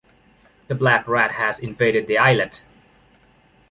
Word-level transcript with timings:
The 0.67 0.73
black 0.73 1.07
rat 1.07 1.33
has 1.33 1.59
invaded 1.59 2.07
the 2.07 2.17
islet. 2.17 2.63